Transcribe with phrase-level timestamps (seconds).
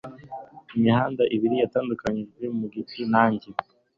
[0.77, 3.49] Imihanda ibiri yatandukanijwe mu giti nanjye